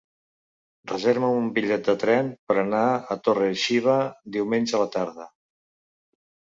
Reserva'm 0.91 1.35
un 1.41 1.51
bitllet 1.57 1.91
de 1.91 1.95
tren 2.05 2.33
per 2.53 2.57
anar 2.63 2.81
a 3.17 3.21
Torre-xiva 3.29 4.01
diumenge 4.41 4.79
a 4.81 4.85
la 4.87 4.93
tarda. 5.01 5.33